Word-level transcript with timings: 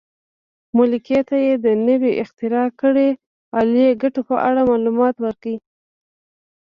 ملکې 0.77 1.19
ته 1.29 1.35
یې 1.45 1.53
د 1.65 1.67
نوې 1.87 2.11
اختراع 2.23 2.67
کړې 2.81 3.09
الې 3.59 3.87
ګټو 4.01 4.21
په 4.29 4.35
اړه 4.47 4.61
معلومات 4.69 5.15
ورکړل. 5.19 5.57